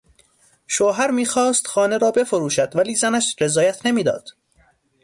شوهر 0.67 1.11
میخواست 1.11 1.67
خانه 1.67 1.97
را 1.97 2.11
بفروشد 2.11 2.75
ولی 2.75 2.95
زنش 2.95 3.35
رضایت 3.41 3.85
نمیداد. 3.85 4.29